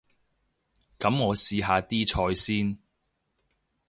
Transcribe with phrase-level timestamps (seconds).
[0.97, 2.79] 噉我試下啲菜先